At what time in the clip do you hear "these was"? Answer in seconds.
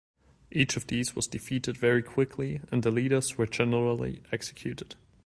0.87-1.27